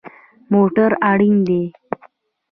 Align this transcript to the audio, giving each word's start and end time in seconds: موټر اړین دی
موټر 0.51 0.91
اړین 1.09 1.35
دی 1.47 1.61